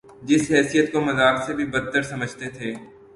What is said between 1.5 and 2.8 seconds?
بھی بد تر سمجھتے تھے۔